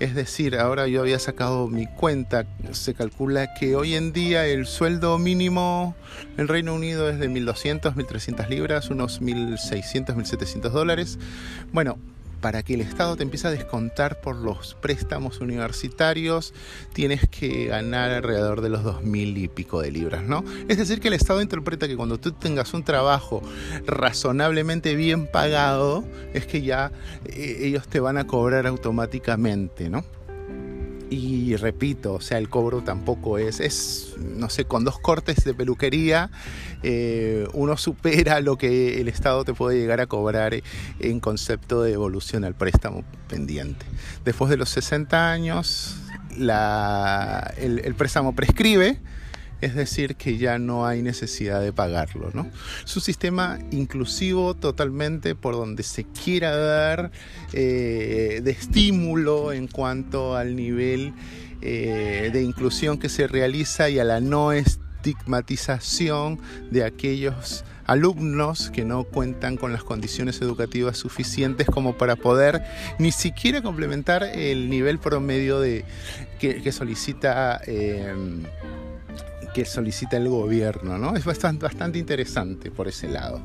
Es 0.00 0.14
decir, 0.14 0.56
ahora 0.56 0.86
yo 0.86 1.00
había 1.00 1.18
sacado 1.18 1.66
mi 1.66 1.86
cuenta, 1.86 2.46
se 2.70 2.94
calcula 2.94 3.54
que 3.54 3.74
hoy 3.74 3.94
en 3.94 4.12
día 4.12 4.46
el 4.46 4.66
sueldo 4.66 5.18
mínimo 5.18 5.96
en 6.36 6.46
Reino 6.46 6.72
Unido 6.74 7.10
es 7.10 7.18
de 7.18 7.28
1.200, 7.28 7.94
1.300 7.94 8.48
libras, 8.48 8.90
unos 8.90 9.20
1.600, 9.20 10.14
1.700 10.14 10.70
dólares. 10.70 11.18
Bueno, 11.72 11.98
para 12.40 12.62
que 12.62 12.74
el 12.74 12.80
Estado 12.80 13.16
te 13.16 13.22
empiece 13.22 13.48
a 13.48 13.50
descontar 13.50 14.20
por 14.20 14.36
los 14.36 14.74
préstamos 14.74 15.40
universitarios, 15.40 16.54
tienes 16.92 17.28
que 17.28 17.66
ganar 17.66 18.10
alrededor 18.10 18.60
de 18.60 18.68
los 18.68 18.84
dos 18.84 19.02
mil 19.02 19.36
y 19.38 19.48
pico 19.48 19.80
de 19.80 19.90
libras, 19.90 20.22
¿no? 20.22 20.44
Es 20.68 20.78
decir, 20.78 21.00
que 21.00 21.08
el 21.08 21.14
Estado 21.14 21.42
interpreta 21.42 21.88
que 21.88 21.96
cuando 21.96 22.18
tú 22.18 22.32
tengas 22.32 22.74
un 22.74 22.84
trabajo 22.84 23.42
razonablemente 23.86 24.94
bien 24.94 25.26
pagado, 25.26 26.04
es 26.34 26.46
que 26.46 26.62
ya 26.62 26.92
eh, 27.26 27.58
ellos 27.62 27.88
te 27.88 28.00
van 28.00 28.18
a 28.18 28.26
cobrar 28.26 28.66
automáticamente, 28.66 29.90
¿no? 29.90 30.04
Y 31.10 31.56
repito, 31.56 32.14
o 32.14 32.20
sea, 32.20 32.38
el 32.38 32.50
cobro 32.50 32.82
tampoco 32.82 33.38
es, 33.38 33.60
es, 33.60 34.14
no 34.18 34.50
sé, 34.50 34.66
con 34.66 34.84
dos 34.84 34.98
cortes 34.98 35.42
de 35.44 35.54
peluquería, 35.54 36.30
eh, 36.82 37.46
uno 37.54 37.76
supera 37.76 38.40
lo 38.40 38.56
que 38.56 39.00
el 39.00 39.08
Estado 39.08 39.44
te 39.44 39.54
puede 39.54 39.78
llegar 39.78 40.00
a 40.00 40.06
cobrar 40.06 40.54
en 41.00 41.20
concepto 41.20 41.82
de 41.82 41.92
evolución 41.92 42.44
al 42.44 42.54
préstamo 42.54 43.04
pendiente. 43.26 43.86
Después 44.24 44.50
de 44.50 44.58
los 44.58 44.68
60 44.68 45.30
años, 45.30 45.96
el, 46.36 47.94
préstamo 47.96 48.34
prescribe 48.34 48.98
es 49.60 49.74
decir, 49.74 50.16
que 50.16 50.38
ya 50.38 50.58
no 50.58 50.86
hay 50.86 51.02
necesidad 51.02 51.60
de 51.60 51.72
pagarlo. 51.72 52.30
¿no? 52.32 52.46
Es 52.84 52.94
un 52.96 53.02
sistema 53.02 53.58
inclusivo 53.70 54.54
totalmente 54.54 55.34
por 55.34 55.54
donde 55.54 55.82
se 55.82 56.04
quiera 56.04 56.56
dar 56.56 57.10
eh, 57.52 58.40
de 58.42 58.50
estímulo 58.50 59.52
en 59.52 59.66
cuanto 59.66 60.36
al 60.36 60.56
nivel 60.56 61.12
eh, 61.60 62.30
de 62.32 62.42
inclusión 62.42 62.98
que 62.98 63.08
se 63.08 63.26
realiza 63.26 63.90
y 63.90 63.98
a 63.98 64.04
la 64.04 64.20
no 64.20 64.52
estigmatización 64.52 66.38
de 66.70 66.84
aquellos 66.84 67.64
alumnos 67.88 68.70
que 68.70 68.84
no 68.84 69.04
cuentan 69.04 69.56
con 69.56 69.72
las 69.72 69.82
condiciones 69.82 70.40
educativas 70.42 70.98
suficientes 70.98 71.66
como 71.66 71.96
para 71.96 72.16
poder 72.16 72.62
ni 72.98 73.10
siquiera 73.10 73.62
complementar 73.62 74.22
el 74.22 74.68
nivel 74.68 74.98
promedio 74.98 75.58
de, 75.58 75.84
que, 76.38 76.70
solicita 76.70 77.60
eh, 77.66 78.14
que 79.54 79.64
solicita 79.64 80.16
el 80.16 80.28
gobierno, 80.28 80.98
¿no? 80.98 81.16
Es 81.16 81.24
bastante, 81.24 81.98
interesante 81.98 82.70
por 82.70 82.88
ese 82.88 83.08
lado. 83.08 83.40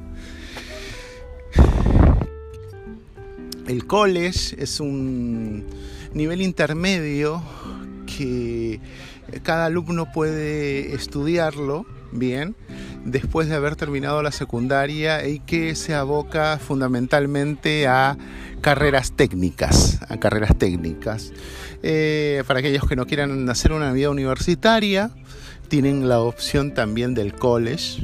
El 3.68 3.86
college 3.88 4.62
es 4.62 4.80
un 4.80 5.66
nivel 6.14 6.42
intermedio 6.42 7.42
que 8.06 8.80
cada 9.42 9.66
alumno 9.66 10.12
puede 10.12 10.94
estudiarlo 10.94 11.86
bien 12.12 12.56
después 13.06 13.50
de 13.50 13.56
haber 13.56 13.76
terminado 13.76 14.22
la 14.22 14.32
secundaria 14.32 15.28
y 15.28 15.40
que 15.40 15.76
se 15.76 15.94
aboca 15.94 16.58
fundamentalmente 16.58 17.88
a 17.88 18.18
carreras 18.62 19.12
técnicas, 19.12 20.00
a 20.08 20.18
carreras 20.18 20.58
técnicas. 20.58 21.34
Eh, 21.84 22.44
para 22.48 22.60
aquellos 22.60 22.88
que 22.88 22.96
no 22.96 23.06
quieran 23.06 23.50
hacer 23.50 23.74
una 23.74 23.92
vida 23.92 24.10
universitaria, 24.10 25.12
tienen 25.68 26.08
la 26.08 26.20
opción 26.20 26.74
también 26.74 27.14
del 27.14 27.34
college. 27.34 28.04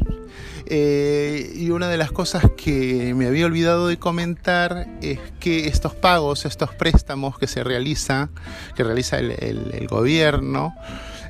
Eh, 0.71 1.51
y 1.55 1.71
una 1.71 1.87
de 1.87 1.97
las 1.97 2.11
cosas 2.11 2.43
que 2.55 3.15
me 3.15 3.25
había 3.25 3.47
olvidado 3.47 3.87
de 3.87 3.97
comentar 3.97 4.87
es 5.01 5.19
que 5.39 5.67
estos 5.67 5.95
pagos, 5.95 6.45
estos 6.45 6.75
préstamos 6.75 7.39
que 7.39 7.47
se 7.47 7.63
realiza, 7.63 8.29
que 8.75 8.83
realiza 8.83 9.17
el, 9.17 9.87
gobierno, 9.89 10.75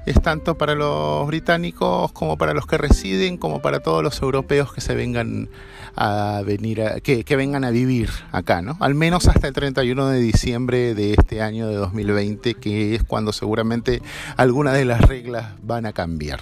es 0.06 0.22
tanto 0.22 0.58
para 0.58 0.75
los 0.75 1.27
británicos 1.27 2.12
como 2.12 2.38
para 2.38 2.53
los 2.53 2.65
que 2.65 2.77
residen, 2.77 3.38
como 3.38 3.62
para 3.62 3.79
todos 3.79 4.03
los 4.03 4.22
europeos 4.22 4.74
que 4.74 4.82
se 4.82 4.96
vengan 4.96 5.50
a 5.96 6.41
venir, 6.46 6.82
que, 7.03 7.24
que, 7.24 7.36
vengan 7.36 7.63
a 7.63 7.72
vivir 7.72 8.10
acá, 8.32 8.62
¿no? 8.62 8.77
Al 8.79 8.96
menos 8.96 9.27
hasta 9.27 9.48
el 9.48 9.53
31 9.53 10.08
de 10.08 10.20
diciembre 10.20 10.96
de 10.96 11.13
este 11.13 11.41
año 11.41 11.68
de 11.68 11.75
2020, 11.75 12.53
que 12.56 12.96
es 12.96 13.03
cuando 13.03 13.34
seguramente 13.34 14.01
algunas 14.38 14.74
de 14.75 14.86
las 14.86 15.01
reglas 15.01 15.53
van 15.62 15.86
a 15.86 15.94
cambiar. 15.94 16.39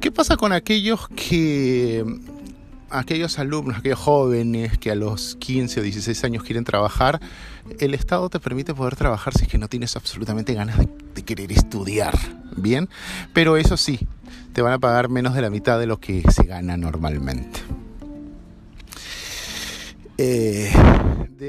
¿Qué 0.00 0.12
pasa 0.12 0.36
con 0.36 0.52
aquellos 0.52 1.08
que 1.08 2.04
aquellos 2.94 3.38
alumnos, 3.38 3.78
aquellos 3.78 3.98
jóvenes 3.98 4.78
que 4.78 4.90
a 4.90 4.94
los 4.94 5.36
15 5.36 5.80
o 5.80 5.82
16 5.82 6.24
años 6.24 6.44
quieren 6.44 6.64
trabajar, 6.64 7.20
el 7.78 7.94
Estado 7.94 8.28
te 8.30 8.40
permite 8.40 8.74
poder 8.74 8.96
trabajar 8.96 9.34
si 9.34 9.44
es 9.44 9.48
que 9.50 9.58
no 9.58 9.68
tienes 9.68 9.96
absolutamente 9.96 10.54
ganas 10.54 10.78
de, 10.78 10.88
de, 11.14 11.22
querer 11.22 11.52
estudiar, 11.52 12.14
¿bien? 12.56 12.88
Pero 13.32 13.56
eso 13.56 13.76
sí, 13.76 14.06
te 14.52 14.62
van 14.62 14.72
a 14.72 14.78
pagar 14.78 15.08
menos 15.08 15.34
de 15.34 15.42
la 15.42 15.50
mitad 15.50 15.78
de 15.78 15.86
lo 15.86 15.98
que 15.98 16.22
se 16.30 16.44
gana 16.44 16.76
normalmente. 16.76 17.60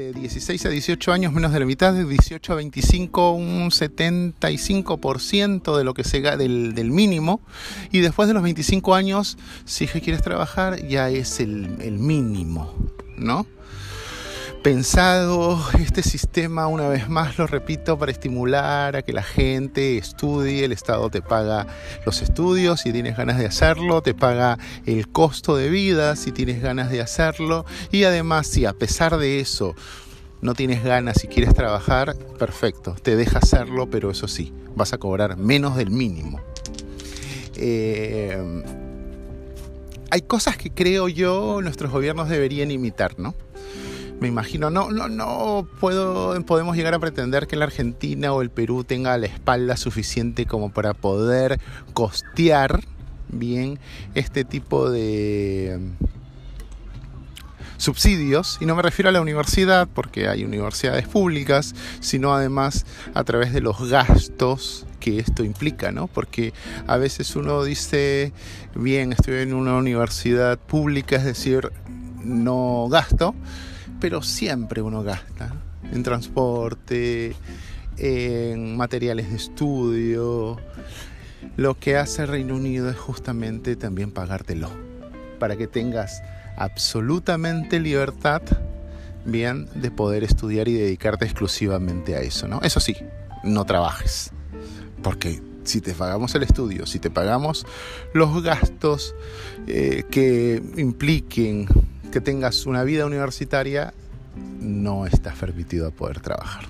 De 0.06 0.20
16 0.20 0.66
a 0.66 0.68
18 0.68 1.12
años, 1.12 1.32
menos 1.32 1.52
de 1.52 1.60
la 1.60 1.66
mitad, 1.66 1.92
de 1.92 2.04
18 2.04 2.52
a 2.52 2.56
25, 2.56 3.32
un 3.32 3.70
75% 3.70 5.76
de 5.76 5.84
lo 5.84 5.94
que 5.94 6.04
se 6.04 6.20
del, 6.20 6.74
del 6.74 6.90
mínimo. 6.90 7.40
Y 7.90 8.00
después 8.00 8.28
de 8.28 8.34
los 8.34 8.42
25 8.42 8.94
años, 8.94 9.38
si 9.64 9.86
quieres 10.00 10.22
trabajar, 10.22 10.86
ya 10.86 11.10
es 11.10 11.40
el, 11.40 11.78
el 11.80 11.98
mínimo, 11.98 12.72
¿no? 13.16 13.46
Pensado 14.66 15.60
este 15.78 16.02
sistema, 16.02 16.66
una 16.66 16.88
vez 16.88 17.08
más 17.08 17.38
lo 17.38 17.46
repito, 17.46 17.96
para 18.00 18.10
estimular 18.10 18.96
a 18.96 19.02
que 19.02 19.12
la 19.12 19.22
gente 19.22 19.96
estudie, 19.96 20.64
el 20.64 20.72
Estado 20.72 21.08
te 21.08 21.22
paga 21.22 21.68
los 22.04 22.20
estudios 22.20 22.80
si 22.80 22.92
tienes 22.92 23.16
ganas 23.16 23.38
de 23.38 23.46
hacerlo, 23.46 24.02
te 24.02 24.12
paga 24.12 24.58
el 24.84 25.06
costo 25.06 25.54
de 25.54 25.70
vida 25.70 26.16
si 26.16 26.32
tienes 26.32 26.60
ganas 26.60 26.90
de 26.90 27.00
hacerlo 27.00 27.64
y 27.92 28.02
además 28.02 28.48
si 28.48 28.64
a 28.64 28.72
pesar 28.72 29.18
de 29.18 29.38
eso 29.38 29.76
no 30.40 30.52
tienes 30.54 30.82
ganas 30.82 31.22
y 31.22 31.28
quieres 31.28 31.54
trabajar, 31.54 32.16
perfecto, 32.36 32.96
te 33.00 33.14
deja 33.14 33.38
hacerlo, 33.38 33.88
pero 33.88 34.10
eso 34.10 34.26
sí, 34.26 34.52
vas 34.74 34.92
a 34.92 34.98
cobrar 34.98 35.36
menos 35.36 35.76
del 35.76 35.92
mínimo. 35.92 36.40
Eh, 37.54 38.64
hay 40.10 40.22
cosas 40.22 40.56
que 40.56 40.72
creo 40.72 41.06
yo 41.06 41.60
nuestros 41.62 41.92
gobiernos 41.92 42.28
deberían 42.28 42.72
imitar, 42.72 43.16
¿no? 43.16 43.32
Me 44.20 44.28
imagino, 44.28 44.70
no, 44.70 44.90
no, 44.90 45.08
no 45.08 45.66
puedo, 45.80 46.40
podemos 46.44 46.76
llegar 46.76 46.94
a 46.94 46.98
pretender 46.98 47.46
que 47.46 47.56
la 47.56 47.66
Argentina 47.66 48.32
o 48.32 48.42
el 48.42 48.50
Perú 48.50 48.84
tenga 48.84 49.16
la 49.18 49.26
espalda 49.26 49.76
suficiente 49.76 50.46
como 50.46 50.70
para 50.70 50.94
poder 50.94 51.60
costear 51.92 52.80
bien 53.28 53.78
este 54.14 54.44
tipo 54.44 54.90
de 54.90 55.80
subsidios, 57.78 58.58
y 58.60 58.66
no 58.66 58.74
me 58.74 58.82
refiero 58.82 59.10
a 59.10 59.12
la 59.12 59.20
universidad, 59.20 59.86
porque 59.92 60.28
hay 60.28 60.44
universidades 60.44 61.06
públicas, 61.06 61.74
sino 62.00 62.34
además 62.34 62.86
a 63.14 63.22
través 63.24 63.52
de 63.52 63.60
los 63.60 63.88
gastos 63.90 64.86
que 64.98 65.18
esto 65.18 65.44
implica, 65.44 65.92
¿no? 65.92 66.06
Porque 66.06 66.54
a 66.86 66.96
veces 66.96 67.36
uno 67.36 67.62
dice, 67.64 68.32
bien, 68.74 69.12
estoy 69.12 69.42
en 69.42 69.52
una 69.52 69.76
universidad 69.76 70.58
pública, 70.58 71.16
es 71.16 71.24
decir, 71.24 71.70
no 72.24 72.88
gasto, 72.90 73.34
pero 74.00 74.22
siempre 74.22 74.82
uno 74.82 75.02
gasta 75.02 75.54
en 75.92 76.02
transporte, 76.02 77.34
en 77.98 78.76
materiales 78.76 79.30
de 79.30 79.36
estudio. 79.36 80.58
Lo 81.56 81.78
que 81.78 81.96
hace 81.96 82.26
Reino 82.26 82.56
Unido 82.56 82.90
es 82.90 82.96
justamente 82.96 83.76
también 83.76 84.10
pagártelo, 84.10 84.70
para 85.38 85.56
que 85.56 85.66
tengas 85.66 86.22
absolutamente 86.56 87.80
libertad, 87.80 88.42
bien, 89.24 89.68
de 89.74 89.90
poder 89.90 90.24
estudiar 90.24 90.68
y 90.68 90.74
dedicarte 90.74 91.24
exclusivamente 91.24 92.16
a 92.16 92.20
eso, 92.20 92.48
¿no? 92.48 92.60
Eso 92.62 92.80
sí, 92.80 92.96
no 93.44 93.64
trabajes, 93.64 94.32
porque 95.02 95.40
si 95.64 95.80
te 95.80 95.94
pagamos 95.94 96.34
el 96.34 96.42
estudio, 96.42 96.86
si 96.86 96.98
te 96.98 97.10
pagamos 97.10 97.66
los 98.14 98.42
gastos 98.42 99.14
eh, 99.66 100.04
que 100.10 100.62
impliquen 100.76 101.66
que 102.16 102.22
tengas 102.22 102.64
una 102.64 102.82
vida 102.82 103.04
universitaria, 103.04 103.92
no 104.58 105.04
estás 105.04 105.36
permitido 105.36 105.88
a 105.88 105.90
poder 105.90 106.20
trabajar. 106.20 106.64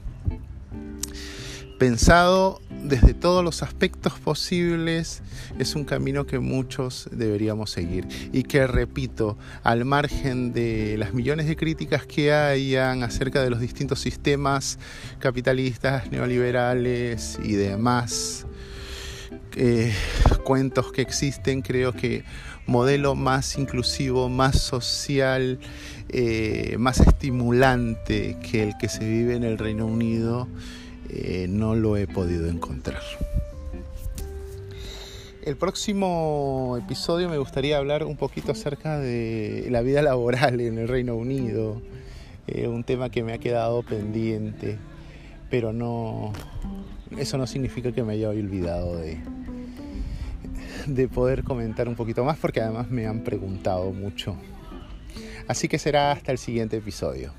Pensado 1.79 2.61
desde 2.83 3.15
todos 3.15 3.45
los 3.45 3.63
aspectos 3.63 4.15
posibles, 4.15 5.23
es 5.57 5.77
un 5.77 5.85
camino 5.85 6.27
que 6.27 6.41
muchos 6.41 7.09
deberíamos 7.13 7.71
seguir 7.71 8.09
y 8.33 8.43
que, 8.43 8.67
repito, 8.67 9.39
al 9.63 9.85
margen 9.85 10.53
de 10.53 10.97
las 10.99 11.15
millones 11.15 11.47
de 11.47 11.55
críticas 11.55 12.07
que 12.07 12.33
hayan 12.33 13.05
acerca 13.05 13.41
de 13.41 13.49
los 13.49 13.61
distintos 13.61 14.01
sistemas 14.01 14.81
capitalistas, 15.21 16.11
neoliberales 16.11 17.39
y 17.45 17.53
demás, 17.53 18.47
eh, 19.55 19.93
cuentos 20.45 20.93
que 20.93 21.03
existen, 21.03 21.63
creo 21.63 21.93
que 21.93 22.25
modelo 22.67 23.15
más 23.15 23.59
inclusivo, 23.59 24.29
más 24.29 24.61
social, 24.61 25.59
eh, 26.09 26.77
más 26.79 27.01
estimulante 27.01 28.37
que 28.43 28.63
el 28.63 28.77
que 28.79 28.89
se 28.89 29.09
vive 29.09 29.37
en 29.37 29.45
el 29.45 29.59
Reino 29.59 29.87
Unido, 29.87 30.49
eh, 31.09 31.47
no 31.49 31.75
lo 31.75 31.97
he 31.97 32.07
podido 32.07 32.49
encontrar. 32.49 33.03
El 35.45 35.57
próximo 35.57 36.77
episodio 36.83 37.29
me 37.29 37.39
gustaría 37.39 37.77
hablar 37.79 38.03
un 38.05 38.17
poquito 38.17 38.53
acerca 38.53 38.99
de 38.99 39.69
la 39.71 39.81
vida 39.81 40.03
laboral 40.03 40.61
en 40.61 40.79
el 40.79 40.89
Reino 40.89 41.15
Unido, 41.15 41.81
un 42.69 42.85
tema 42.85 43.11
que 43.11 43.25
me 43.25 43.33
ha 43.33 43.39
quedado 43.39 43.83
pendiente, 43.83 44.79
pero 45.51 45.73
no, 45.73 46.33
eso 47.17 47.39
no 47.39 47.47
significa 47.47 47.93
que 47.93 48.03
me 48.03 48.15
haya 48.15 48.29
olvidado 48.29 48.97
de, 48.97 49.19
de 50.87 51.09
poder 51.09 51.45
comentar 51.45 51.89
un 51.89 51.95
poquito 51.95 52.25
más 52.25 52.37
porque 52.39 52.61
además 52.61 52.91
me 52.91 53.07
han 53.07 53.21
preguntado 53.21 53.93
mucho. 53.93 54.37
Así 55.49 55.69
que 55.69 55.79
será 55.79 56.13
hasta 56.13 56.33
el 56.33 56.39
siguiente 56.39 56.77
episodio. 56.77 57.33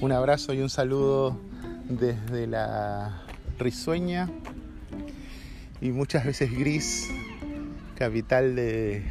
Un 0.00 0.12
abrazo 0.12 0.52
y 0.54 0.60
un 0.60 0.70
saludo 0.70 1.38
desde 1.88 2.46
la 2.46 3.22
risueña 3.58 4.30
y 5.80 5.90
muchas 5.90 6.24
veces 6.24 6.56
gris 6.56 7.10
capital 7.96 8.56
de 8.56 9.02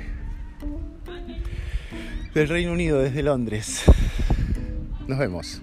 del 2.34 2.50
Reino 2.50 2.74
Unido 2.74 3.00
desde 3.00 3.24
Londres. 3.24 3.84
Nos 5.08 5.17
vemos. 5.17 5.62